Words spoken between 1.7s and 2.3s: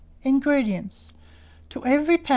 every lb.